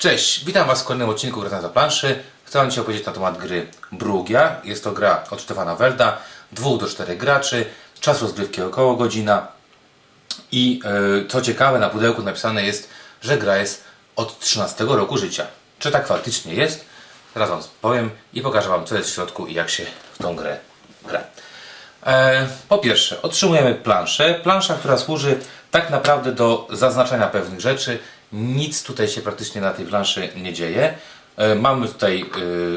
Cześć, 0.00 0.44
witam 0.44 0.66
Was 0.66 0.82
w 0.82 0.84
kolejnym 0.84 1.08
odcinku 1.08 1.40
Gry 1.40 1.50
na 1.50 1.68
planszy. 1.68 2.22
Chcę 2.44 2.68
dzisiaj 2.68 2.82
opowiedzieć 2.82 3.06
na 3.06 3.12
temat 3.12 3.38
gry 3.38 3.66
Brugia. 3.92 4.60
Jest 4.64 4.84
to 4.84 4.92
gra 4.92 5.24
od 5.30 5.40
Stefana 5.40 5.76
Welda, 5.76 6.18
2 6.52 6.76
do 6.76 6.86
4 6.86 7.16
graczy, 7.16 7.66
czas 8.00 8.22
rozgrywki 8.22 8.62
około 8.62 8.96
godzina. 8.96 9.46
I 10.52 10.80
e, 10.84 11.28
co 11.28 11.42
ciekawe, 11.42 11.78
na 11.78 11.90
pudełku 11.90 12.22
napisane 12.22 12.64
jest, 12.64 12.90
że 13.22 13.38
gra 13.38 13.56
jest 13.56 13.84
od 14.16 14.38
13 14.38 14.84
roku 14.84 15.18
życia. 15.18 15.46
Czy 15.78 15.90
tak 15.90 16.06
faktycznie 16.06 16.54
jest? 16.54 16.84
Teraz 17.34 17.50
Wam 17.50 17.60
powiem 17.80 18.10
i 18.32 18.40
pokażę 18.42 18.68
Wam, 18.68 18.86
co 18.86 18.96
jest 18.96 19.10
w 19.10 19.14
środku 19.14 19.46
i 19.46 19.54
jak 19.54 19.70
się 19.70 19.86
w 20.12 20.22
tą 20.22 20.36
grę 20.36 20.58
gra. 21.04 21.20
E, 22.06 22.46
po 22.68 22.78
pierwsze, 22.78 23.22
otrzymujemy 23.22 23.74
planszę. 23.74 24.40
Plansza, 24.42 24.74
która 24.74 24.98
służy 24.98 25.38
tak 25.70 25.90
naprawdę 25.90 26.32
do 26.32 26.68
zaznaczania 26.70 27.26
pewnych 27.26 27.60
rzeczy. 27.60 27.98
Nic 28.32 28.82
tutaj 28.82 29.08
się 29.08 29.20
praktycznie 29.20 29.60
na 29.60 29.70
tej 29.70 29.86
planszy 29.86 30.28
nie 30.36 30.52
dzieje. 30.52 30.94
E, 31.36 31.54
mamy 31.54 31.88
tutaj 31.88 32.20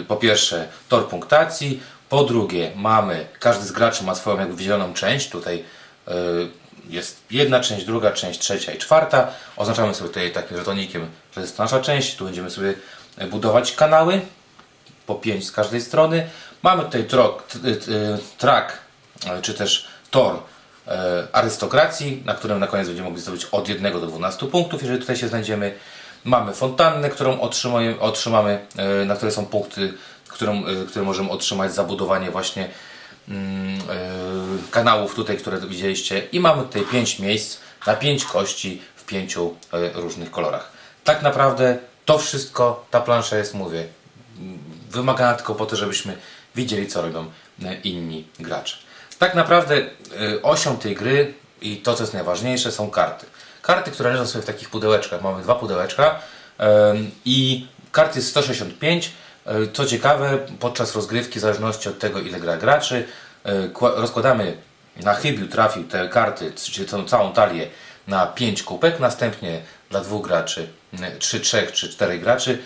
e, 0.02 0.04
po 0.04 0.16
pierwsze 0.16 0.68
tor 0.90 1.08
punktacji, 1.08 1.84
po 2.10 2.24
drugie 2.24 2.72
mamy, 2.76 3.28
każdy 3.40 3.66
z 3.66 3.72
graczy 3.72 4.04
ma 4.04 4.16
swoją 4.16 4.40
jakby 4.40 4.56
wydzieloną 4.56 4.94
część. 4.94 5.30
Tutaj 5.30 5.64
e, 6.08 6.14
jest 6.90 7.22
jedna 7.32 7.60
część, 7.60 7.86
druga 7.86 8.12
część, 8.12 8.40
trzecia 8.40 8.72
i 8.72 8.78
czwarta. 8.78 9.28
Oznaczamy 9.58 9.96
sobie 9.96 10.10
tutaj 10.10 10.32
takim 10.32 10.58
żetonikiem, 10.58 11.08
że 11.36 11.42
jest 11.42 11.58
to 11.58 11.64
nasza 11.64 11.82
część. 11.82 12.16
Tu 12.16 12.26
będziemy 12.26 12.50
sobie 12.50 12.74
budować 13.32 13.72
kanały 13.72 14.22
po 15.06 15.16
5 15.16 15.48
z 15.48 15.52
każdej 15.52 15.82
strony. 15.82 16.30
Mamy 16.64 16.84
tutaj 16.84 17.08
track, 18.38 18.78
czy 19.42 19.54
też 19.54 19.88
tor 20.12 20.40
arystokracji, 21.32 22.24
na 22.26 22.34
którym 22.34 22.60
na 22.60 22.68
koniec 22.68 22.88
będziemy 22.88 23.10
mogli 23.10 23.22
zdobyć 23.22 23.46
od 23.46 23.70
1 23.70 23.94
do 23.94 24.08
12 24.08 24.48
punktów, 24.48 24.82
jeżeli 24.82 25.00
tutaj 25.00 25.16
się 25.16 25.28
znajdziemy. 25.28 25.76
Mamy 26.24 26.54
fontannę, 26.54 27.10
którą 27.10 27.40
otrzymamy, 27.40 28.00
otrzymamy 28.00 28.66
na 29.06 29.16
której 29.16 29.36
są 29.36 29.46
punkty, 29.46 29.94
którą, 30.28 30.64
które 30.88 31.06
możemy 31.06 31.30
otrzymać 31.30 31.74
za 31.74 31.84
budowanie 31.84 32.32
właśnie 32.32 32.70
mm, 33.30 33.80
kanałów 34.72 35.16
tutaj, 35.16 35.38
które 35.38 35.60
widzieliście. 35.60 36.20
I 36.32 36.40
mamy 36.40 36.64
tutaj 36.64 36.82
5 36.92 37.20
miejsc 37.20 37.60
na 37.88 37.96
5 37.96 38.26
kości 38.26 38.82
w 38.96 39.06
5 39.06 39.38
różnych 39.94 40.32
kolorach. 40.32 40.72
Tak 41.04 41.22
naprawdę 41.22 41.78
to 42.06 42.18
wszystko, 42.18 42.86
ta 42.92 43.02
plansza 43.02 43.38
jest, 43.38 43.54
mówię, 43.54 43.88
wymagana 44.90 45.34
tylko 45.34 45.56
po 45.56 45.66
to, 45.66 45.76
żebyśmy 45.76 46.18
widzieli, 46.56 46.88
co 46.88 47.02
robią 47.02 47.26
inni 47.84 48.28
gracze. 48.40 48.78
Tak 49.24 49.36
naprawdę 49.36 49.76
osią 50.42 50.78
tej 50.78 50.96
gry 50.96 51.34
i 51.62 51.78
to, 51.78 51.94
co 51.94 52.04
jest 52.04 52.14
najważniejsze, 52.14 52.72
są 52.72 52.90
karty. 52.90 53.26
Karty, 53.62 53.92
które 53.92 54.12
leżą 54.12 54.28
sobie 54.28 54.44
w 54.44 54.46
takich 54.46 54.70
pudełeczkach. 54.70 55.22
Mamy 55.22 55.44
dwa 55.44 55.56
pudełeczka 55.56 56.20
i 57.26 57.68
kart 57.92 58.16
jest 58.16 58.30
165. 58.30 59.12
Co 59.74 59.86
ciekawe, 59.86 60.38
podczas 60.60 60.96
rozgrywki, 60.96 61.40
w 61.40 61.42
zależności 61.42 61.90
od 61.90 62.00
tego, 62.00 62.20
ile 62.20 62.40
gra 62.40 62.58
graczy, 62.58 63.08
rozkładamy 63.82 64.58
na 64.98 65.14
chybił, 65.14 65.48
trafił 65.48 65.84
te 65.84 66.10
karty, 66.10 66.52
czyli 66.56 66.88
tą 66.88 67.06
całą 67.06 67.34
talię 67.34 67.68
na 68.08 68.26
5 68.26 68.64
kubek, 68.64 69.00
następnie 69.00 69.62
dla 69.90 70.00
dwóch 70.00 70.28
graczy, 70.28 70.68
3, 71.20 71.40
3 71.40 71.68
czy 71.74 71.90
4 71.90 72.20
graczy, 72.20 72.60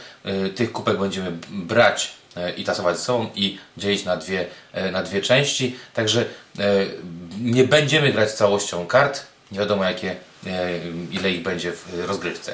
tych 0.56 0.72
kubek 0.72 0.98
będziemy 0.98 1.32
brać 1.50 2.14
i 2.58 2.64
tasować 2.64 3.00
sobą 3.00 3.30
i 3.36 3.60
dzielić 3.78 4.06
na 4.06 4.18
dwie, 4.18 4.46
na 4.92 5.04
dwie 5.04 5.22
części. 5.22 5.76
Także 5.94 6.26
nie 7.42 7.64
będziemy 7.64 8.12
grać 8.12 8.32
całością 8.32 8.88
kart, 8.88 9.24
nie 9.52 9.60
wiadomo 9.60 9.84
jakie, 9.84 10.16
ile 11.12 11.32
ich 11.32 11.44
będzie 11.44 11.72
w 11.72 12.06
rozgrywce. 12.08 12.54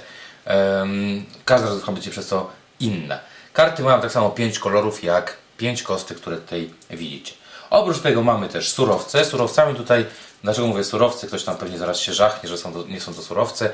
Każda 1.45 1.67
rozgrywka 1.67 1.91
będzie 1.91 2.11
przez 2.11 2.27
to 2.27 2.51
inna. 2.79 3.19
Karty 3.53 3.83
mają 3.83 4.01
tak 4.01 4.11
samo 4.11 4.29
5 4.29 4.59
kolorów 4.59 5.03
jak 5.03 5.37
5 5.57 5.83
kostek, 5.83 6.17
które 6.17 6.37
tutaj 6.37 6.69
widzicie. 6.89 7.33
Oprócz 7.69 7.99
tego 7.99 8.23
mamy 8.23 8.49
też 8.49 8.71
surowce. 8.71 9.25
Surowcami 9.25 9.75
tutaj, 9.75 10.05
dlaczego 10.43 10.67
mówię 10.67 10.83
surowce? 10.83 11.27
Ktoś 11.27 11.43
tam 11.43 11.57
pewnie 11.57 11.77
zaraz 11.77 11.99
się 11.99 12.13
żachnie, 12.13 12.49
że 12.49 12.57
są 12.57 12.73
to, 12.73 12.83
nie 12.87 13.01
są 13.01 13.13
to 13.13 13.21
surowce. 13.21 13.69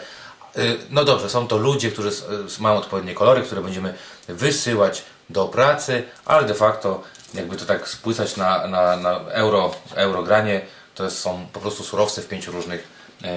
No 0.89 1.03
dobrze, 1.05 1.29
są 1.29 1.47
to 1.47 1.57
ludzie, 1.57 1.91
którzy 1.91 2.11
mają 2.59 2.77
odpowiednie 2.77 3.13
kolory, 3.13 3.41
które 3.41 3.61
będziemy 3.61 3.93
wysyłać 4.27 5.03
do 5.29 5.47
pracy, 5.47 6.03
ale 6.25 6.47
de 6.47 6.53
facto 6.53 7.03
jakby 7.33 7.57
to 7.57 7.65
tak 7.65 7.87
spłycać 7.87 8.37
na, 8.37 8.67
na, 8.67 8.97
na 8.97 9.19
euro, 9.31 9.75
eurogranie, 9.95 10.61
to 10.95 11.11
są 11.11 11.47
po 11.53 11.59
prostu 11.59 11.83
surowce 11.83 12.21
w 12.21 12.27
pięciu 12.27 12.51
różnych 12.51 12.87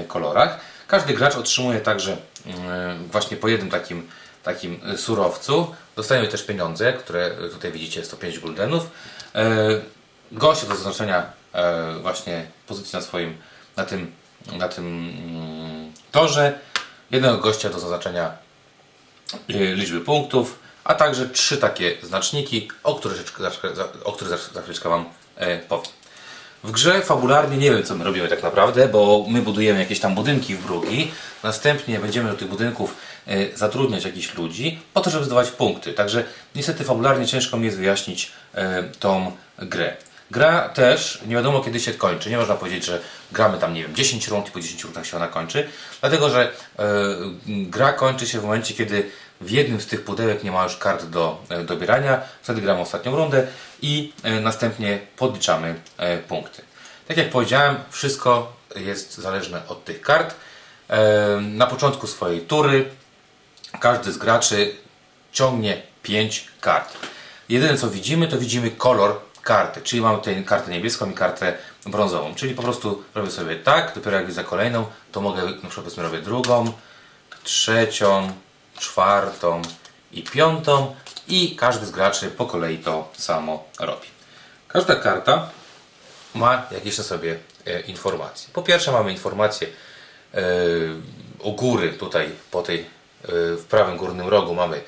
kolorach. 0.08 0.60
Każdy 0.88 1.14
gracz 1.14 1.36
otrzymuje 1.36 1.81
także 1.81 2.16
właśnie 3.10 3.36
po 3.36 3.48
jednym 3.48 3.70
takim, 3.70 4.08
takim 4.42 4.81
surowcu. 4.97 5.75
Dostajemy 5.97 6.28
też 6.28 6.42
pieniądze, 6.42 6.92
które 6.92 7.31
tutaj 7.52 7.72
widzicie, 7.72 8.00
jest 8.00 8.10
to 8.10 8.16
5 8.16 8.38
guldenów. 8.38 8.91
Goście 10.32 10.66
do 10.66 10.76
zaznaczenia 10.76 11.32
właśnie 12.02 12.47
pozycji 12.66 12.97
na 12.97 13.02
swoim, 13.02 13.36
na 13.76 13.84
tym, 13.84 14.12
na 14.52 14.69
tym 14.69 15.12
torze. 16.12 16.58
Jednego 17.10 17.38
gościa 17.38 17.70
do 17.70 17.78
zaznaczenia 17.78 18.32
liczby 19.48 20.00
punktów, 20.00 20.58
a 20.84 20.94
także 20.94 21.28
trzy 21.28 21.56
takie 21.56 21.97
znaczniki, 22.03 22.69
o 22.82 22.94
których, 22.94 23.41
o 24.04 24.16
za 24.53 24.62
chwileczkę 24.62 24.88
Wam 24.88 25.04
powiem. 25.69 25.84
W 26.65 26.70
grze 26.70 27.03
fabularnie 27.03 27.56
nie 27.56 27.70
wiem 27.70 27.82
co 27.82 27.94
my 27.94 28.04
robimy 28.04 28.28
tak 28.28 28.43
naprawdę, 28.43 28.88
bo 28.88 29.25
my 29.28 29.43
budujemy 29.43 29.81
jakieś 29.81 30.00
tam 30.00 30.15
budynki 30.15 30.54
w 30.54 30.66
Brugi, 30.66 31.10
następnie 31.43 31.98
będziemy 31.98 32.31
do 32.31 32.37
tych 32.37 32.48
budynków 32.48 32.94
zatrudniać 33.54 34.04
jakichś 34.04 34.34
ludzi 34.34 34.78
po 34.94 35.00
to, 35.00 35.10
żeby 35.10 35.25
zdawać 35.25 35.50
punkty. 35.50 35.93
Także 35.93 36.25
niestety 36.54 36.84
fabularnie 36.84 37.26
ciężko 37.26 37.56
mi 37.56 37.64
jest 37.64 37.78
wyjaśnić 37.78 38.32
tą 39.00 39.32
grę. 39.59 39.97
Gra 40.32 40.69
też 40.69 41.22
nie 41.26 41.34
wiadomo 41.34 41.60
kiedy 41.60 41.81
się 41.81 41.94
kończy. 41.94 42.31
Nie 42.31 42.37
można 42.37 42.54
powiedzieć, 42.54 42.84
że 42.84 43.00
gramy 43.32 43.59
tam, 43.59 43.75
nie 43.75 43.82
wiem, 43.82 43.94
10 43.94 44.28
rund 44.28 44.48
i 44.48 44.50
po 44.50 44.60
10 44.60 44.84
rundach 44.84 45.06
się 45.06 45.16
ona 45.16 45.28
kończy. 45.28 45.69
Dlatego, 46.00 46.31
że 46.31 46.53
gra 47.47 47.93
kończy 47.93 48.26
się 48.26 48.41
w 48.41 48.43
momencie, 48.43 48.75
kiedy 48.75 49.10
w 49.41 49.50
jednym 49.50 49.81
z 49.81 49.87
tych 49.87 50.04
pudełek 50.04 50.44
nie 50.44 50.53
ma 50.53 50.65
już 50.65 50.76
kart 50.76 51.04
do 51.04 51.44
dobierania. 51.65 52.20
Wtedy 52.43 52.60
gramy 52.60 52.81
ostatnią 52.81 53.16
rundę 53.16 53.47
i 53.82 54.12
następnie 54.41 54.98
podliczamy 55.16 55.75
punkty. 56.28 56.62
Tak 57.09 57.16
jak 57.16 57.31
powiedziałem, 57.31 57.76
wszystko 57.91 58.56
jest 58.76 59.14
zależne 59.19 59.62
od 59.69 59.84
tych 59.84 60.00
kart. 60.00 60.34
Na 61.41 61.66
początku 61.66 62.06
swojej 62.06 62.41
tury 62.41 62.91
każdy 63.81 64.12
z 64.12 64.19
graczy 64.19 64.76
ciągnie 65.32 65.82
5 66.03 66.49
kart. 66.60 66.97
Jedyne 67.49 67.78
co 67.78 67.91
widzimy, 67.91 68.28
to 68.28 68.38
widzimy 68.38 68.70
kolor 68.70 69.20
karty, 69.42 69.82
czyli 69.82 70.03
mamy 70.03 70.19
tutaj 70.19 70.44
kartę 70.44 70.70
niebieską 70.70 71.10
i 71.10 71.14
kartę 71.14 71.54
brązową. 71.86 72.34
Czyli 72.34 72.54
po 72.54 72.62
prostu 72.62 73.04
robię 73.14 73.30
sobie 73.30 73.56
tak, 73.56 73.92
dopiero 73.94 74.16
jak 74.16 74.26
widzę 74.26 74.44
kolejną, 74.44 74.86
to 75.12 75.20
mogę, 75.20 75.42
na 75.62 75.69
przykład 75.70 75.98
robię 75.98 76.19
drugą, 76.19 76.72
trzecią, 77.44 78.32
czwartą 78.78 79.62
i 80.12 80.22
piątą 80.22 80.94
i 81.28 81.56
każdy 81.56 81.86
z 81.86 81.91
graczy 81.91 82.28
po 82.28 82.47
kolei 82.47 82.78
to 82.78 83.08
samo 83.16 83.64
robi. 83.81 84.06
Każda 84.69 84.97
karta 84.97 85.50
ma 86.34 86.66
jakieś 86.70 86.98
na 86.98 87.04
sobie 87.04 87.38
e, 87.66 87.81
informacje. 87.81 88.48
Po 88.52 88.62
pierwsze 88.62 88.92
mamy 88.92 89.12
informację 89.12 89.69
e, 90.34 90.42
u 91.38 91.52
góry, 91.52 91.92
tutaj 91.92 92.31
po 92.50 92.62
tej 92.62 92.81
e, 92.81 92.86
w 93.56 93.64
prawym 93.64 93.97
górnym 93.97 94.28
rogu 94.28 94.54
mamy 94.54 94.81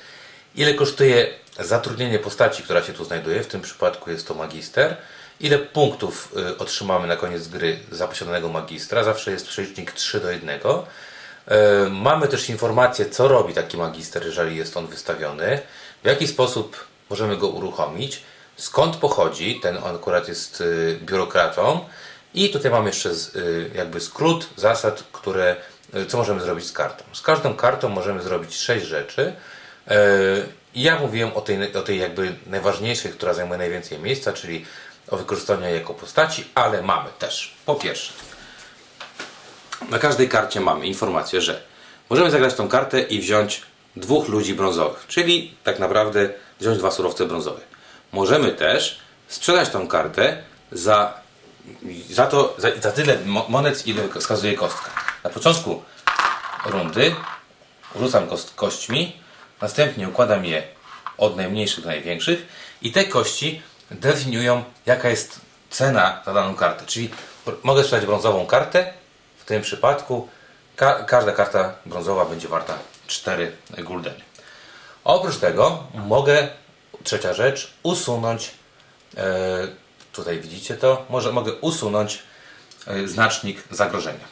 ile 0.55 0.73
kosztuje 0.73 1.33
zatrudnienie 1.59 2.19
postaci, 2.19 2.63
która 2.63 2.83
się 2.83 2.93
tu 2.93 3.05
znajduje, 3.05 3.43
w 3.43 3.47
tym 3.47 3.61
przypadku 3.61 4.11
jest 4.11 4.27
to 4.27 4.33
magister, 4.33 4.97
ile 5.39 5.59
punktów 5.59 6.33
y, 6.37 6.57
otrzymamy 6.57 7.07
na 7.07 7.15
koniec 7.15 7.47
gry 7.47 7.79
za 7.91 8.07
posiadanego 8.07 8.49
magistra, 8.49 9.03
zawsze 9.03 9.31
jest 9.31 9.47
przelicznik 9.47 9.91
3 9.91 10.19
do 10.19 10.31
1. 10.31 10.59
Y, 10.59 11.89
mamy 11.89 12.27
też 12.27 12.49
informację, 12.49 13.09
co 13.09 13.27
robi 13.27 13.53
taki 13.53 13.77
magister, 13.77 14.25
jeżeli 14.25 14.57
jest 14.57 14.77
on 14.77 14.87
wystawiony, 14.87 15.59
w 16.03 16.07
jaki 16.07 16.27
sposób 16.27 16.85
możemy 17.09 17.37
go 17.37 17.47
uruchomić, 17.47 18.23
skąd 18.57 18.95
pochodzi, 18.95 19.59
ten 19.59 19.77
on 19.77 19.95
akurat 19.95 20.27
jest 20.27 20.61
y, 20.61 20.99
biurokratą 21.01 21.85
i 22.33 22.49
tutaj 22.49 22.71
mamy 22.71 22.89
jeszcze 22.89 23.09
jakby 23.75 23.99
skrót 23.99 24.47
zasad, 24.55 25.03
które, 25.11 25.55
co 26.07 26.17
możemy 26.17 26.41
zrobić 26.41 26.65
z 26.65 26.71
kartą. 26.71 27.03
Z 27.13 27.21
każdą 27.21 27.53
kartą 27.53 27.89
możemy 27.89 28.21
zrobić 28.21 28.57
6 28.57 28.85
rzeczy. 28.85 29.33
I 30.75 30.81
ja 30.81 30.99
mówiłem 30.99 31.33
o 31.33 31.41
tej, 31.41 31.73
o 31.73 31.81
tej 31.81 31.99
jakby 31.99 32.35
najważniejszej, 32.47 33.11
która 33.11 33.33
zajmuje 33.33 33.57
najwięcej 33.57 33.99
miejsca, 33.99 34.33
czyli 34.33 34.65
o 35.07 35.17
wykorzystaniu 35.17 35.75
jako 35.75 35.93
postaci, 35.93 36.45
ale 36.55 36.81
mamy 36.81 37.09
też, 37.19 37.55
po 37.65 37.75
pierwsze, 37.75 38.13
na 39.89 39.99
każdej 39.99 40.29
karcie 40.29 40.61
mamy 40.61 40.87
informację, 40.87 41.41
że 41.41 41.61
możemy 42.09 42.31
zagrać 42.31 42.53
tą 42.53 42.67
kartę 42.67 43.01
i 43.01 43.19
wziąć 43.19 43.61
dwóch 43.95 44.27
ludzi 44.27 44.53
brązowych, 44.53 45.05
czyli 45.07 45.53
tak 45.63 45.79
naprawdę 45.79 46.29
wziąć 46.59 46.77
dwa 46.77 46.91
surowce 46.91 47.25
brązowe. 47.25 47.61
Możemy 48.11 48.51
też 48.51 48.99
sprzedać 49.27 49.69
tą 49.69 49.87
kartę 49.87 50.43
za, 50.71 51.13
za, 52.09 52.27
to, 52.27 52.55
za, 52.57 52.67
za 52.81 52.91
tyle 52.91 53.17
monet, 53.49 53.87
ile 53.87 54.09
wskazuje 54.19 54.53
kostka. 54.53 54.91
Na 55.23 55.29
początku 55.29 55.83
rundy 56.65 57.15
rzucam 57.99 58.27
kość, 58.27 58.45
kośćmi 58.55 59.24
następnie 59.61 60.09
układam 60.09 60.45
je 60.45 60.63
od 61.17 61.37
najmniejszych 61.37 61.83
do 61.83 61.89
największych 61.89 62.45
i 62.81 62.91
te 62.91 63.03
kości 63.05 63.61
definiują 63.91 64.63
jaka 64.85 65.09
jest 65.09 65.39
cena 65.69 66.21
za 66.25 66.33
daną 66.33 66.55
kartę. 66.55 66.85
Czyli 66.85 67.09
mogę 67.63 67.83
sprzedać 67.83 68.05
brązową 68.05 68.45
kartę, 68.45 68.93
w 69.37 69.45
tym 69.45 69.61
przypadku 69.61 70.27
ka 70.75 71.03
każda 71.03 71.31
karta 71.31 71.73
brązowa 71.85 72.25
będzie 72.25 72.47
warta 72.47 72.77
4 73.07 73.51
guldeny. 73.77 74.21
Oprócz 75.03 75.37
tego 75.37 75.83
mogę, 75.93 76.47
trzecia 77.03 77.33
rzecz, 77.33 77.73
usunąć, 77.83 78.51
e, 79.17 79.67
tutaj 80.11 80.39
widzicie 80.39 80.77
to, 80.77 81.05
może, 81.09 81.31
mogę 81.31 81.53
usunąć 81.53 82.23
e, 82.87 83.07
znacznik 83.07 83.63
zagrożenia. 83.71 84.25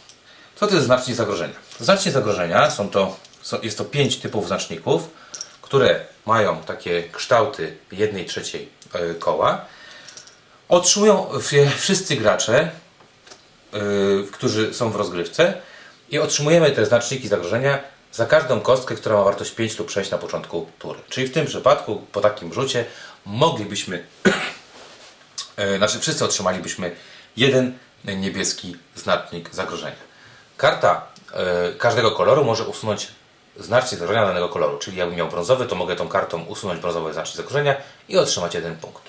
Co 0.55 0.67
to 0.67 0.73
jest 0.73 0.85
znacznik 0.85 1.15
zagrożenia? 1.17 1.55
Znacznik 1.79 2.13
zagrożenia 2.13 2.71
są 2.71 2.89
to, 2.89 3.15
jest 3.63 3.77
to 3.77 3.85
pięć 3.85 4.17
typów 4.17 4.47
znaczników, 4.47 5.09
które 5.61 6.05
mają 6.25 6.61
takie 6.61 7.03
kształty 7.03 7.77
jednej 7.91 8.25
trzeciej 8.25 8.69
e, 8.93 9.13
koła. 9.13 9.65
Otrzymują 10.69 11.27
wszyscy 11.77 12.15
gracze, 12.15 12.59
e, 12.61 13.79
którzy 14.31 14.73
są 14.73 14.91
w 14.91 14.95
rozgrywce 14.95 15.61
i 16.09 16.19
otrzymujemy 16.19 16.71
te 16.71 16.85
znaczniki 16.85 17.27
zagrożenia 17.27 17.79
za 18.11 18.25
każdą 18.25 18.61
kostkę, 18.61 18.95
która 18.95 19.15
ma 19.15 19.23
wartość 19.23 19.51
5 19.51 19.79
lub 19.79 19.91
6 19.91 20.11
na 20.11 20.17
początku 20.17 20.67
tury. 20.79 20.99
Czyli 21.09 21.27
w 21.27 21.33
tym 21.33 21.45
przypadku, 21.45 22.01
po 22.11 22.21
takim 22.21 22.53
rzucie, 22.53 22.85
moglibyśmy, 23.25 24.05
e, 25.57 25.77
znaczy 25.77 25.99
wszyscy 25.99 26.25
otrzymalibyśmy 26.25 26.95
jeden 27.37 27.77
niebieski 28.03 28.77
znacznik 28.95 29.55
zagrożenia. 29.55 29.95
Karta 30.57 31.07
każdego 31.77 32.11
koloru 32.11 32.45
może 32.45 32.63
usunąć 32.63 33.07
znacznik 33.57 33.99
zagrożenia 33.99 34.27
danego 34.27 34.49
koloru. 34.49 34.77
Czyli 34.77 34.97
jakbym 34.97 35.17
miał 35.17 35.27
brązowy, 35.27 35.65
to 35.65 35.75
mogę 35.75 35.95
tą 35.95 36.07
kartą 36.07 36.43
usunąć 36.43 36.81
brązowy 36.81 37.13
znacznik 37.13 37.37
zagrożenia 37.37 37.75
i 38.09 38.17
otrzymać 38.17 38.53
jeden 38.53 38.75
punkt. 38.75 39.03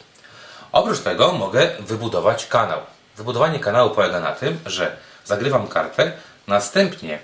Oprócz 0.73 1.00
tego 1.00 1.32
mogę 1.32 1.70
wybudować 1.81 2.46
kanał. 2.46 2.81
Wybudowanie 3.17 3.58
kanału 3.58 3.91
polega 3.91 4.20
na 4.20 4.32
tym, 4.32 4.58
że 4.67 4.96
zagrywam 5.25 5.69
kartę, 5.69 6.12
następnie 6.46 7.19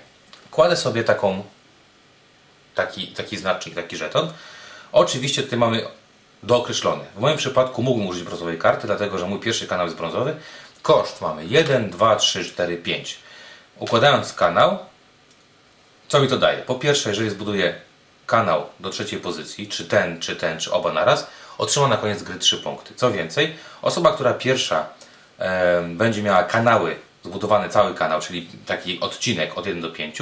kładę 0.51 0.77
sobie 0.77 1.03
taką 1.03 1.43
taki, 2.75 3.07
taki 3.07 3.37
znacznik, 3.37 3.75
taki 3.75 3.97
żeton. 3.97 4.33
Oczywiście 4.91 5.43
tutaj 5.43 5.59
mamy 5.59 5.87
dookreślony. 6.43 7.03
W 7.15 7.19
moim 7.19 7.37
przypadku 7.37 7.83
mógłbym 7.83 8.07
użyć 8.07 8.23
brązowej 8.23 8.57
karty, 8.57 8.87
dlatego 8.87 9.17
że 9.17 9.25
mój 9.25 9.39
pierwszy 9.39 9.67
kanał 9.67 9.85
jest 9.85 9.97
brązowy. 9.97 10.35
Koszt 10.81 11.21
mamy 11.21 11.45
1, 11.45 11.89
2, 11.89 12.15
3, 12.15 12.45
4, 12.45 12.77
5. 12.77 13.19
Układając 13.79 14.33
kanał, 14.33 14.79
co 16.11 16.19
mi 16.19 16.27
to 16.27 16.37
daje? 16.37 16.57
Po 16.57 16.75
pierwsze, 16.75 17.09
jeżeli 17.09 17.29
zbuduję 17.29 17.75
kanał 18.25 18.65
do 18.79 18.89
trzeciej 18.89 19.19
pozycji, 19.19 19.67
czy 19.67 19.85
ten, 19.85 20.19
czy 20.19 20.35
ten, 20.35 20.59
czy 20.59 20.71
oba 20.71 20.93
naraz, 20.93 21.27
otrzyma 21.57 21.87
na 21.87 21.97
koniec 21.97 22.23
gry 22.23 22.39
3 22.39 22.57
punkty. 22.57 22.93
Co 22.95 23.11
więcej, 23.11 23.55
osoba, 23.81 24.13
która 24.13 24.33
pierwsza 24.33 24.89
e, 25.39 25.81
będzie 25.81 26.23
miała 26.23 26.43
kanały, 26.43 26.95
zbudowany 27.23 27.69
cały 27.69 27.93
kanał, 27.93 28.21
czyli 28.21 28.47
taki 28.65 28.99
odcinek 28.99 29.57
od 29.57 29.65
1 29.65 29.81
do 29.81 29.89
5, 29.89 30.19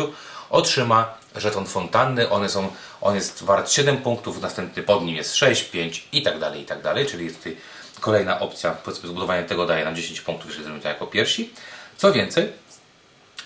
otrzyma 0.50 1.13
żeton 1.36 1.65
fontanny, 1.65 2.30
one 2.30 2.50
są, 2.50 2.71
on 3.01 3.15
jest 3.15 3.44
wart 3.44 3.71
7 3.71 3.97
punktów, 3.97 4.42
następny 4.42 4.83
pod 4.83 5.03
nim 5.03 5.15
jest 5.15 5.35
6, 5.35 5.63
5 5.63 6.07
i 6.12 6.21
tak 6.24 6.39
dalej, 6.39 6.62
i 6.62 6.65
tak 6.65 6.81
dalej, 6.81 7.06
czyli 7.06 7.25
jest 7.25 7.38
tutaj 7.38 7.57
kolejna 8.00 8.39
opcja, 8.39 8.71
powiedzmy 8.71 9.09
zbudowanie 9.09 9.44
tego 9.44 9.65
daje 9.65 9.85
nam 9.85 9.95
10 9.95 10.21
punktów, 10.21 10.47
jeżeli 10.47 10.63
zrobimy 10.63 10.83
to 10.83 10.89
jako 10.89 11.07
pierwsi. 11.07 11.53
Co 11.97 12.13
więcej, 12.13 12.53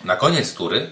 na 0.04 0.16
koniec 0.16 0.54
tury, 0.54 0.90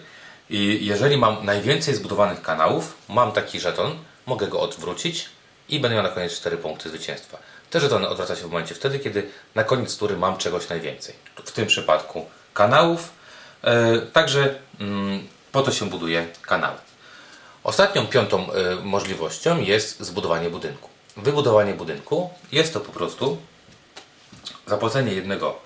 jeżeli 0.81 1.17
mam 1.17 1.45
najwięcej 1.45 1.95
zbudowanych 1.95 2.41
kanałów, 2.41 2.97
mam 3.09 3.31
taki 3.31 3.59
żeton, 3.59 3.97
mogę 4.25 4.47
go 4.47 4.59
odwrócić 4.59 5.29
i 5.69 5.79
będę 5.79 5.95
miał 5.95 6.03
na 6.03 6.09
koniec 6.09 6.33
4 6.33 6.57
punkty 6.57 6.89
zwycięstwa. 6.89 7.37
Te 7.69 7.79
żetony 7.79 8.09
odwraca 8.09 8.35
się 8.35 8.41
w 8.41 8.51
momencie 8.51 8.75
wtedy, 8.75 8.99
kiedy 8.99 9.29
na 9.55 9.63
koniec 9.63 9.97
tury 9.97 10.17
mam 10.17 10.37
czegoś 10.37 10.69
najwięcej. 10.69 11.15
W 11.45 11.51
tym 11.51 11.67
przypadku 11.67 12.25
kanałów, 12.53 13.09
yy, 13.63 14.01
także 14.13 14.59
yy, 14.79 14.87
po 15.51 15.61
to 15.61 15.71
się 15.71 15.89
buduje 15.89 16.27
kanał. 16.41 16.73
Ostatnią, 17.63 18.07
piątą 18.07 18.47
y, 18.53 18.75
możliwością 18.83 19.61
jest 19.61 19.99
zbudowanie 19.99 20.49
budynku. 20.49 20.89
Wybudowanie 21.17 21.73
budynku 21.73 22.29
jest 22.51 22.73
to 22.73 22.79
po 22.79 22.91
prostu 22.91 23.37
zapłacenie 24.67 25.13
jednego 25.13 25.59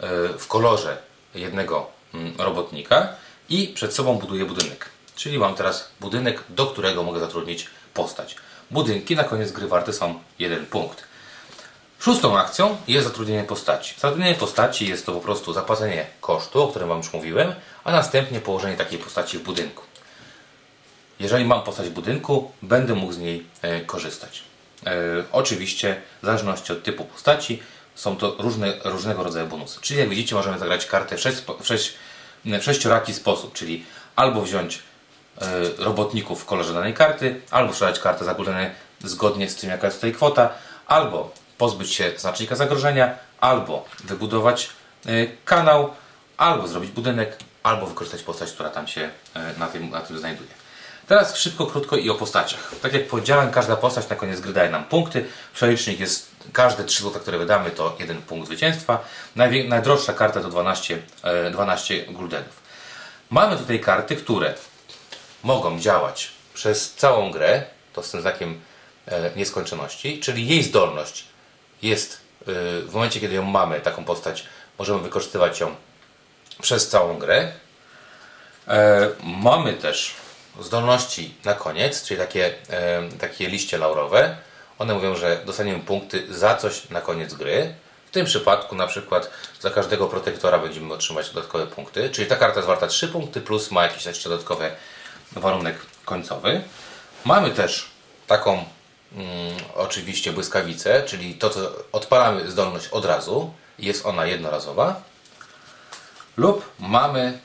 y, 0.00 0.38
w 0.38 0.48
kolorze 0.48 0.96
jednego 1.34 1.86
y, 2.14 2.18
robotnika 2.42 3.08
i 3.48 3.68
przed 3.68 3.94
sobą 3.94 4.18
buduję 4.18 4.44
budynek. 4.44 4.88
Czyli 5.16 5.38
mam 5.38 5.54
teraz 5.54 5.88
budynek, 6.00 6.44
do 6.48 6.66
którego 6.66 7.02
mogę 7.02 7.20
zatrudnić 7.20 7.66
postać. 7.94 8.36
Budynki 8.70 9.16
na 9.16 9.24
koniec 9.24 9.52
gry 9.52 9.68
warte 9.68 9.92
są 9.92 10.20
jeden 10.38 10.66
punkt. 10.66 11.04
Szóstą 12.00 12.38
akcją 12.38 12.76
jest 12.88 13.06
zatrudnienie 13.06 13.44
postaci. 13.44 13.94
Zatrudnienie 13.98 14.34
postaci 14.34 14.88
jest 14.88 15.06
to 15.06 15.12
po 15.12 15.20
prostu 15.20 15.52
zapłacenie 15.52 16.06
kosztu, 16.20 16.62
o 16.62 16.68
którym 16.68 16.88
Wam 16.88 16.98
już 16.98 17.12
mówiłem, 17.12 17.54
a 17.84 17.92
następnie 17.92 18.40
położenie 18.40 18.76
takiej 18.76 18.98
postaci 18.98 19.38
w 19.38 19.42
budynku. 19.42 19.82
Jeżeli 21.20 21.44
mam 21.44 21.62
postać 21.62 21.88
w 21.88 21.92
budynku, 21.92 22.50
będę 22.62 22.94
mógł 22.94 23.12
z 23.12 23.18
niej 23.18 23.46
e, 23.62 23.80
korzystać. 23.80 24.42
E, 24.86 24.90
oczywiście, 25.32 26.00
w 26.22 26.26
zależności 26.26 26.72
od 26.72 26.82
typu 26.82 27.04
postaci, 27.04 27.62
są 27.94 28.16
to 28.16 28.36
różne, 28.38 28.72
różnego 28.84 29.22
rodzaju 29.24 29.46
bonusy. 29.46 29.78
Czyli 29.80 30.00
jak 30.00 30.08
widzicie, 30.08 30.34
możemy 30.34 30.58
zagrać 30.58 30.86
kartę 30.86 31.16
w, 31.16 31.20
sześć, 31.20 31.38
w, 31.60 31.66
sześć, 31.66 31.94
w 32.44 32.62
sześcioraki 32.62 33.14
sposób, 33.14 33.52
czyli 33.52 33.84
albo 34.16 34.42
wziąć 34.42 34.82
e, 35.40 35.44
robotników 35.78 36.42
w 36.42 36.44
kolorze 36.44 36.74
danej 36.74 36.94
karty, 36.94 37.40
albo 37.50 37.72
sprzedać 37.72 38.00
kartę 38.00 38.24
za 38.24 38.36
zgodnie 39.04 39.50
z 39.50 39.56
tym, 39.56 39.70
jaka 39.70 39.86
jest 39.86 39.96
tutaj 39.96 40.12
kwota, 40.12 40.50
albo 40.86 41.30
pozbyć 41.58 41.92
się 41.92 42.12
znacznika 42.16 42.56
zagrożenia, 42.56 43.18
albo 43.40 43.84
wybudować 44.04 44.70
e, 45.06 45.10
kanał, 45.44 45.90
albo 46.36 46.68
zrobić 46.68 46.90
budynek, 46.90 47.38
albo 47.62 47.86
wykorzystać 47.86 48.22
postać, 48.22 48.52
która 48.52 48.70
tam 48.70 48.86
się 48.86 49.10
e, 49.34 49.54
na 49.58 49.66
tym, 49.66 49.90
na 49.90 50.00
tym 50.00 50.18
znajduje. 50.18 50.63
Teraz 51.06 51.36
szybko, 51.36 51.66
krótko 51.66 51.96
i 51.96 52.10
o 52.10 52.14
postaciach. 52.14 52.74
Tak 52.82 52.92
jak 52.92 53.08
powiedziałem, 53.08 53.50
każda 53.50 53.76
postać 53.76 54.08
na 54.08 54.16
koniec 54.16 54.40
gry 54.40 54.52
daje 54.52 54.70
nam 54.70 54.84
punkty. 54.84 55.24
Przelicznik 55.54 56.00
jest 56.00 56.30
każde 56.52 56.84
3 56.84 57.02
zł, 57.02 57.20
które 57.20 57.38
wydamy, 57.38 57.70
to 57.70 57.96
jeden 57.98 58.22
punkt 58.22 58.46
zwycięstwa. 58.46 59.04
najdroższa 59.68 60.12
karta 60.12 60.40
to 60.40 60.48
12, 60.48 61.02
12 61.52 61.94
e, 61.94 62.12
guldenów. 62.12 62.62
Mamy 63.30 63.56
tutaj 63.56 63.80
karty, 63.80 64.16
które 64.16 64.54
mogą 65.42 65.80
działać 65.80 66.30
przez 66.54 66.94
całą 66.94 67.30
grę, 67.30 67.64
to 67.92 68.02
z 68.02 68.10
tym 68.10 68.20
znakiem 68.20 68.60
nieskończoności, 69.36 70.20
czyli 70.20 70.48
jej 70.48 70.62
zdolność 70.62 71.24
jest 71.82 72.12
y, 72.12 72.44
w 72.82 72.90
momencie, 72.94 73.20
kiedy 73.20 73.34
ją 73.34 73.42
mamy, 73.42 73.80
taką 73.80 74.04
postać, 74.04 74.46
możemy 74.78 75.00
wykorzystywać 75.00 75.60
ją 75.60 75.74
przez 76.62 76.88
całą 76.88 77.18
grę. 77.18 77.52
E, 78.68 79.08
mamy 79.22 79.72
też 79.72 80.14
zdolności 80.60 81.34
na 81.44 81.54
koniec, 81.54 82.02
czyli 82.04 82.20
takie, 82.20 82.54
takie 83.20 83.48
liście 83.48 83.78
laurowe. 83.78 84.36
One 84.78 84.94
mówią, 84.94 85.16
że 85.16 85.40
dostaniemy 85.46 85.80
punkty 85.80 86.34
za 86.34 86.56
coś 86.56 86.90
na 86.90 87.00
koniec 87.00 87.34
gry. 87.34 87.74
W 88.06 88.10
tym 88.10 88.26
przypadku 88.26 88.76
na 88.76 88.86
przykład 88.86 89.30
za 89.60 89.70
każdego 89.70 90.06
protektora 90.06 90.58
będziemy 90.58 90.94
otrzymać 90.94 91.30
dodatkowe 91.30 91.66
punkty. 91.66 92.10
Czyli 92.10 92.26
ta 92.26 92.36
karta 92.36 92.56
jest 92.56 92.68
warta 92.68 92.86
3 92.86 93.08
punkty 93.08 93.40
plus 93.40 93.70
ma 93.70 93.82
jakiś 93.82 94.06
jeszcze 94.06 94.28
dodatkowy 94.28 94.70
warunek 95.32 95.76
końcowy. 96.04 96.62
Mamy 97.24 97.50
też 97.50 97.90
taką 98.26 98.64
mm, 99.12 99.28
oczywiście 99.74 100.32
błyskawice, 100.32 101.02
czyli 101.02 101.34
to, 101.34 101.50
co 101.50 101.72
odpalamy 101.92 102.50
zdolność 102.50 102.88
od 102.88 103.04
razu, 103.04 103.52
jest 103.78 104.06
ona 104.06 104.26
jednorazowa, 104.26 105.02
lub 106.36 106.70
mamy 106.78 107.38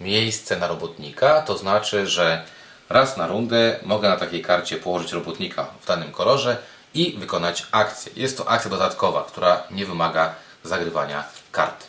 miejsce 0.00 0.56
na 0.56 0.66
robotnika, 0.66 1.42
to 1.42 1.58
znaczy, 1.58 2.06
że 2.06 2.44
raz 2.88 3.16
na 3.16 3.26
rundę 3.26 3.80
mogę 3.82 4.08
na 4.08 4.16
takiej 4.16 4.42
karcie 4.42 4.76
położyć 4.76 5.12
robotnika 5.12 5.66
w 5.82 5.86
danym 5.86 6.12
kolorze 6.12 6.56
i 6.94 7.16
wykonać 7.18 7.66
akcję. 7.70 8.12
Jest 8.16 8.38
to 8.38 8.48
akcja 8.48 8.70
dodatkowa, 8.70 9.24
która 9.24 9.62
nie 9.70 9.86
wymaga 9.86 10.34
zagrywania 10.64 11.24
kart. 11.52 11.86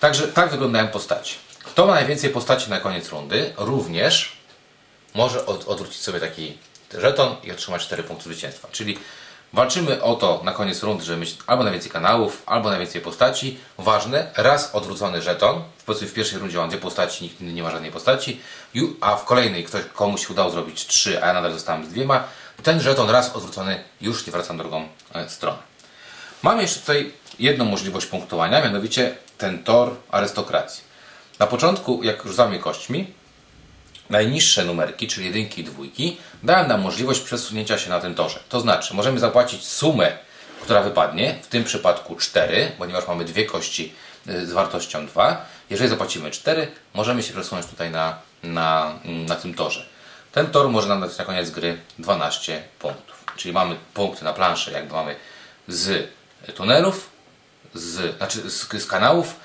Także 0.00 0.28
tak 0.28 0.50
wyglądają 0.50 0.88
postaci. 0.88 1.34
Kto 1.64 1.86
ma 1.86 1.94
najwięcej 1.94 2.30
postaci 2.30 2.70
na 2.70 2.80
koniec 2.80 3.08
rundy, 3.08 3.52
również 3.56 4.36
może 5.14 5.46
odwrócić 5.46 6.02
sobie 6.02 6.20
taki 6.20 6.58
żeton 6.98 7.36
i 7.44 7.52
otrzymać 7.52 7.82
4 7.82 8.02
punkty 8.02 8.24
zwycięstwa. 8.24 8.68
Czyli 8.72 8.98
walczymy 9.56 10.02
o 10.02 10.14
to 10.14 10.40
na 10.44 10.52
koniec 10.52 10.82
rund, 10.82 11.02
żeby 11.02 11.20
mieć 11.20 11.36
albo 11.46 11.62
najwięcej 11.62 11.90
kanałów, 11.90 12.42
albo 12.46 12.70
najwięcej 12.70 13.00
postaci. 13.00 13.58
Ważne, 13.78 14.30
raz 14.36 14.74
odwrócony 14.74 15.22
żeton. 15.22 15.62
W 15.86 16.12
pierwszej 16.12 16.38
rundzie 16.38 16.58
mam 16.58 16.68
dwie 16.68 16.78
postaci, 16.78 17.24
nikt 17.24 17.40
inny 17.40 17.52
nie 17.52 17.62
ma 17.62 17.70
żadnej 17.70 17.92
postaci, 17.92 18.40
a 19.00 19.16
w 19.16 19.24
kolejnej 19.24 19.64
ktoś, 19.64 19.84
komuś 19.94 20.30
udało 20.30 20.50
zrobić 20.50 20.86
trzy, 20.86 21.22
a 21.22 21.26
ja 21.26 21.32
nadal 21.32 21.52
zostałem 21.52 21.86
z 21.86 21.88
dwiema. 21.88 22.24
Ten 22.62 22.80
żeton 22.80 23.10
raz 23.10 23.36
odwrócony 23.36 23.84
już 24.00 24.26
nie 24.26 24.32
wracam 24.32 24.58
drugą 24.58 24.88
e, 25.14 25.28
stronę. 25.28 25.58
Mamy 26.42 26.62
jeszcze 26.62 26.80
tutaj 26.80 27.12
jedną 27.38 27.64
możliwość 27.64 28.06
punktowania, 28.06 28.64
mianowicie 28.64 29.16
ten 29.38 29.64
tor 29.64 29.90
arystokracji. 30.10 30.84
Na 31.38 31.46
początku, 31.46 32.02
jak 32.02 32.26
rzucamy 32.26 32.58
kośćmi, 32.58 33.14
najniższe 34.10 34.64
numerki, 34.64 35.08
czyli 35.08 35.26
jedynki 35.26 35.60
i 35.60 35.64
dwójki, 35.64 36.16
dają 36.42 36.68
nam 36.68 36.80
możliwość 36.80 37.20
przesunięcia 37.20 37.78
się 37.78 37.90
na 37.90 38.00
tym 38.00 38.14
torze. 38.14 38.40
To 38.48 38.60
znaczy, 38.60 38.94
możemy 38.94 39.20
zapłacić 39.20 39.64
sumę, 39.64 40.18
która 40.62 40.82
wypadnie, 40.82 41.34
w 41.42 41.46
tym 41.46 41.64
przypadku 41.64 42.16
4, 42.16 42.72
ponieważ 42.78 43.08
mamy 43.08 43.24
dwie 43.24 43.44
kości 43.44 43.92
y, 44.28 44.46
z 44.46 44.52
wartością 44.52 45.06
2. 45.06 45.46
Jeżeli 45.70 45.90
zapłacimy 45.90 46.30
4, 46.30 46.68
możemy 46.94 47.22
się 47.22 47.32
przesunąć 47.32 47.66
tutaj 47.66 47.90
na, 47.90 48.18
na, 48.42 48.98
na 49.04 49.36
tym 49.36 49.54
torze. 49.54 49.86
Ten 50.32 50.46
tor 50.46 50.68
może 50.68 50.88
nam 50.88 51.00
dać 51.00 51.18
na 51.18 51.24
koniec 51.24 51.50
gry 51.50 51.78
12 51.98 52.62
punktów. 52.78 53.24
Czyli 53.36 53.54
mamy 53.54 53.76
punkty 53.94 54.24
na 54.24 54.32
planszy, 54.32 54.70
jakby 54.70 54.94
mamy 54.94 55.16
z 55.68 56.08
tunelów, 56.54 57.10
z, 57.74 58.16
znaczy 58.16 58.50
z, 58.50 58.82
z 58.82 58.86
kanałów, 58.86 59.36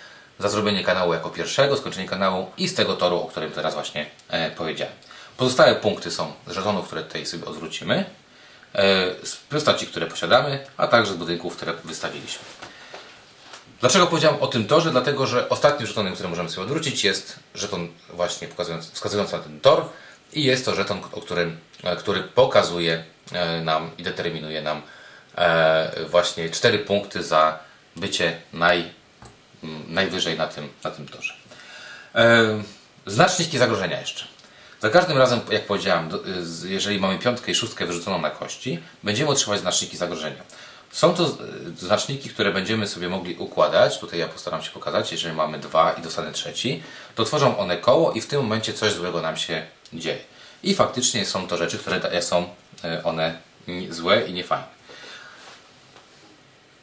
za 0.42 0.50
zrobienie 0.50 0.84
kanału 0.84 1.14
jako 1.14 1.30
pierwszego, 1.30 1.78
skończenie 1.78 2.08
kanału 2.08 2.52
i 2.58 2.68
z 2.68 2.76
tego 2.76 2.96
toru, 2.96 3.22
o 3.22 3.26
którym 3.26 3.52
teraz 3.52 3.74
właśnie 3.74 4.06
e, 4.30 4.52
powiedziałem. 4.52 4.94
Pozostałe 5.38 5.76
punkty 5.76 6.12
są 6.12 6.34
z 6.48 6.52
żetonów, 6.52 6.86
które 6.86 7.04
tutaj 7.04 7.26
sobie 7.26 7.46
odwrócimy, 7.46 8.06
e, 8.76 9.26
z 9.26 9.36
postaci, 9.36 9.88
które 9.88 10.08
posiadamy, 10.08 10.66
a 10.78 10.88
także 10.88 11.14
z 11.14 11.16
budynków, 11.16 11.56
które 11.56 11.74
wystawiliśmy. 11.84 12.46
Dlaczego 13.80 14.08
powiedziałem 14.08 14.42
o 14.42 14.48
tym 14.48 14.68
torze? 14.68 14.92
Dlatego, 14.92 15.28
że 15.28 15.50
ostatnim 15.50 15.88
żetonem, 15.88 16.14
który 16.14 16.30
możemy 16.30 16.50
sobie 16.50 16.64
odwrócić 16.64 17.04
jest 17.04 17.40
żeton 17.56 17.88
właśnie 18.14 18.48
wskazujący 18.94 19.34
na 19.34 19.44
ten 19.44 19.60
tor 19.60 19.86
i 20.34 20.44
jest 20.44 20.66
to 20.66 20.76
żeton, 20.76 21.02
o 21.12 21.22
którym, 21.22 21.58
e, 21.84 21.96
który 21.96 22.24
pokazuje 22.24 23.04
nam 23.64 23.92
i 23.98 24.04
determinuje 24.04 24.62
nam 24.62 24.82
właśnie 26.10 26.50
4 26.50 26.80
punkty 26.80 27.24
za 27.24 27.60
bycie 27.96 28.42
naj, 28.54 28.92
najwyżej 29.88 30.38
na 30.38 30.48
tym, 30.48 30.70
na 30.84 30.92
tym 30.92 31.08
torze. 31.08 31.34
Znaczniki 33.06 33.58
zagrożenia 33.58 34.00
jeszcze. 34.00 34.26
Za 34.82 34.90
każdym 34.90 35.18
razem, 35.18 35.40
jak 35.52 35.66
powiedziałem, 35.66 36.10
jeżeli 36.66 37.00
mamy 37.00 37.20
piątkę 37.20 37.52
i 37.52 37.56
szóstkę 37.56 37.86
wyrzuconą 37.86 38.22
na 38.22 38.30
kości, 38.30 38.80
będziemy 39.04 39.30
otrzymywać 39.30 39.62
znaczniki 39.62 39.98
zagrożenia. 39.98 40.44
Są 40.92 41.14
to 41.14 41.38
znaczniki, 41.78 42.30
które 42.30 42.52
będziemy 42.52 42.88
sobie 42.88 43.10
mogli 43.10 43.36
układać. 43.36 44.00
Tutaj 44.00 44.20
ja 44.20 44.28
postaram 44.28 44.62
się 44.62 44.72
pokazać. 44.72 45.12
Jeżeli 45.12 45.36
mamy 45.36 45.60
dwa 45.60 45.92
i 45.92 46.02
dostanę 46.02 46.32
trzeci, 46.32 46.84
to 47.16 47.26
tworzą 47.26 47.58
one 47.58 47.78
koło 47.78 48.12
i 48.12 48.22
w 48.22 48.28
tym 48.28 48.42
momencie 48.42 48.74
coś 48.74 48.94
złego 48.94 49.22
nam 49.22 49.38
się 49.38 49.66
dzieje. 49.94 50.20
I 50.64 50.76
faktycznie 50.76 51.26
są 51.26 51.48
to 51.48 51.58
rzeczy, 51.58 51.78
które 51.78 52.22
są 52.22 52.50
e, 52.84 53.04
one 53.04 53.38
złe 53.90 54.22
i 54.28 54.34
niefajne. 54.34 54.81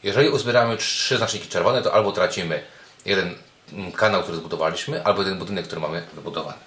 Jeżeli 0.02 0.28
uzbieramy 0.28 0.76
trzy 0.76 1.16
znaczniki 1.16 1.48
czerwone, 1.48 1.82
to 1.82 1.94
albo 1.94 2.12
tracimy 2.12 2.62
jeden 3.04 3.34
kanał, 3.96 4.22
który 4.22 4.36
zbudowaliśmy, 4.38 5.04
albo 5.04 5.22
jeden 5.22 5.38
budynek, 5.38 5.66
który 5.66 5.80
mamy 5.80 6.06
wybudowany. 6.14 6.58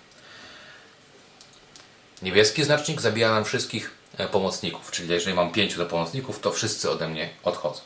Niebieski 2.22 2.64
znacznik 2.64 3.02
zabija 3.02 3.32
nam 3.32 3.46
wszystkich 3.46 3.92
e, 4.18 4.28
pomocników, 4.28 4.92
czyli 4.92 5.10
jeżeli 5.10 5.36
mam 5.36 5.52
pięciu 5.52 5.78
do 5.78 5.86
pomocników, 5.86 6.40
to 6.40 6.52
wszyscy 6.52 6.92
ode 6.92 7.08
mnie 7.08 7.30
odchodzą. 7.44 7.82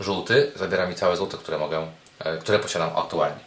Żółty 0.00 0.52
zabiera 0.56 0.86
mi 0.86 0.94
całe 0.94 1.16
złoto, 1.16 1.38
które, 1.38 1.58
mogę, 1.58 1.86
e, 2.18 2.38
które 2.38 2.58
posiadam 2.58 2.90
aktualnie. 2.96 3.40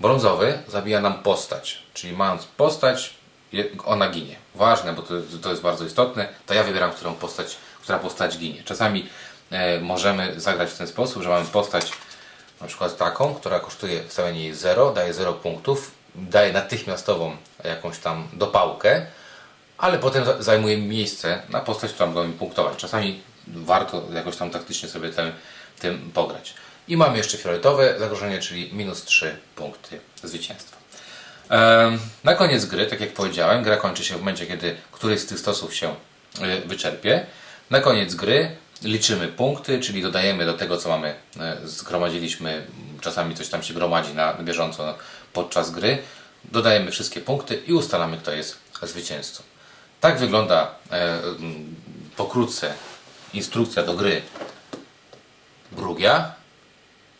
Brązowy 0.00 0.58
zabija 0.68 1.00
nam 1.00 1.22
postać, 1.22 1.82
czyli 1.94 2.16
mając 2.16 2.44
postać, 2.44 3.14
ona 3.84 4.10
ginie. 4.10 4.36
Ważne, 4.54 4.92
bo 4.92 5.02
to, 5.02 5.14
to 5.42 5.50
jest 5.50 5.62
bardzo 5.62 5.84
istotne, 5.84 6.28
to 6.46 6.54
ja 6.54 6.64
wybieram, 6.64 6.92
którą 6.92 7.14
postać, 7.14 7.56
która 7.82 7.98
postać 7.98 8.38
ginie. 8.38 8.62
Czasami 8.64 9.08
możemy 9.80 10.40
zagrać 10.40 10.70
w 10.70 10.78
ten 10.78 10.86
sposób, 10.86 11.22
że 11.22 11.28
mamy 11.28 11.46
postać 11.46 11.92
na 12.60 12.66
przykład 12.66 12.96
taką, 12.96 13.34
która 13.34 13.60
kosztuje 13.60 14.02
wstawienie 14.08 14.44
jej 14.44 14.54
0, 14.54 14.92
daje 14.92 15.14
0 15.14 15.32
punktów, 15.32 15.90
daje 16.14 16.52
natychmiastową 16.52 17.36
jakąś 17.64 17.98
tam 17.98 18.28
dopałkę, 18.32 19.06
ale 19.78 19.98
potem 19.98 20.24
zajmuje 20.38 20.78
miejsce 20.78 21.42
na 21.48 21.60
postać, 21.60 21.92
która 21.92 22.06
mogła 22.06 22.24
punktować. 22.38 22.76
Czasami 22.76 23.20
warto 23.46 24.02
jakoś 24.14 24.36
tam 24.36 24.50
taktycznie 24.50 24.88
sobie 24.88 25.10
tym, 25.10 25.32
tym 25.78 26.10
pograć. 26.14 26.54
I 26.88 26.96
mamy 26.96 27.16
jeszcze 27.18 27.38
fioletowe 27.38 27.98
zagrożenie, 27.98 28.38
czyli 28.38 28.74
minus 28.74 29.04
3 29.04 29.36
punkty 29.56 30.00
zwycięstwa. 30.22 30.76
Na 32.24 32.34
koniec 32.34 32.64
gry, 32.64 32.86
tak 32.86 33.00
jak 33.00 33.12
powiedziałem, 33.12 33.62
gra 33.62 33.76
kończy 33.76 34.04
się 34.04 34.14
w 34.14 34.18
momencie, 34.18 34.46
kiedy 34.46 34.76
któryś 34.92 35.20
z 35.20 35.26
tych 35.26 35.38
stosów 35.38 35.74
się 35.74 35.94
e, 36.40 36.60
wyczerpie. 36.60 37.26
Na 37.70 37.80
koniec 37.80 38.14
gry 38.14 38.56
liczymy 38.82 39.28
punkty, 39.28 39.80
czyli 39.80 40.02
dodajemy 40.02 40.46
do 40.46 40.54
tego, 40.54 40.76
co 40.76 40.88
mamy, 40.88 41.14
e, 41.40 41.56
zgromadziliśmy, 41.64 42.66
czasami 43.00 43.34
coś 43.34 43.48
tam 43.48 43.62
się 43.62 43.74
gromadzi 43.74 44.14
na 44.14 44.34
bieżąco 44.34 44.94
podczas 45.32 45.70
gry, 45.70 45.98
dodajemy 46.44 46.90
wszystkie 46.90 47.20
punkty 47.20 47.54
i 47.66 47.72
ustalamy, 47.72 48.18
kto 48.18 48.32
jest 48.32 48.58
zwycięzcą. 48.82 49.42
Tak 50.00 50.18
wygląda 50.18 50.74
e, 50.90 51.18
pokrótce 52.16 52.74
instrukcja 53.34 53.82
do 53.82 53.94
gry 53.94 54.22
Brugia. 55.72 56.34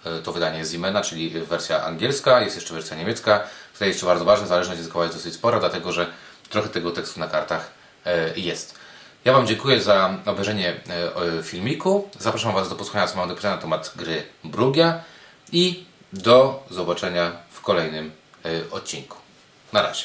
E, 0.05 0.23
to 0.23 0.33
wydanie 0.33 0.65
Siemena, 0.65 1.01
czyli 1.01 1.31
wersja 1.31 1.85
angielska, 1.85 2.41
jest 2.41 2.57
jeszcze 2.57 2.75
wersja 2.75 2.97
niemiecka. 2.97 3.47
Tutaj 3.73 3.89
jeszcze 3.89 4.07
bardzo 4.07 4.25
ważne, 4.25 4.47
zależność 4.47 4.79
językowa 4.79 5.05
jest 5.05 5.17
dosyć 5.17 5.35
spora, 5.35 5.61
dlatego 5.61 5.93
że 5.93 6.07
trochę 6.51 6.69
tego 6.69 6.91
tekstu 6.91 7.21
na 7.21 7.29
kartach 7.29 7.71
e, 8.07 8.39
jest. 8.39 8.75
Ja 9.25 9.33
Wam 9.33 9.47
dziękuję 9.47 9.81
za 9.81 10.19
obejrzenie 10.27 10.69
e, 11.39 11.43
filmiku. 11.43 12.09
Zapraszam 12.19 12.55
Was 12.55 12.69
do 12.69 12.77
posłuchania, 12.77 13.07
co 13.07 13.17
mam 13.17 13.29
do 13.29 13.35
na 13.43 13.57
temat 13.57 13.93
gry 13.97 14.23
Brugia 14.45 15.03
i 15.53 15.85
do 16.13 16.67
zobaczenia 16.71 17.33
w 17.51 17.61
kolejnym 17.61 18.13
odcinku. 18.71 19.17
Na 19.73 19.83
razie. 19.83 20.05